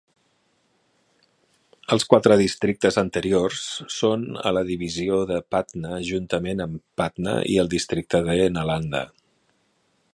Els 1.95 2.05
quatre 2.13 2.37
districtes 2.39 2.97
anteriors 3.01 3.67
són 3.97 4.23
a 4.51 4.53
la 4.59 4.63
divisió 4.71 5.19
de 5.33 5.37
Patna 5.57 6.01
juntament 6.09 6.65
amb 6.67 6.83
Patna 7.03 7.35
i 7.57 7.59
el 7.65 7.71
districte 7.75 8.25
de 8.31 8.49
Nalanda. 8.57 9.03